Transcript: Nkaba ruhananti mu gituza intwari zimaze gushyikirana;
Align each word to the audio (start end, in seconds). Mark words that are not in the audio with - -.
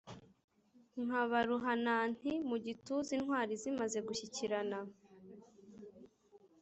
Nkaba 1.03 1.37
ruhananti 1.49 2.31
mu 2.49 2.57
gituza 2.65 3.09
intwari 3.17 3.53
zimaze 3.61 3.99
gushyikirana; 4.07 4.79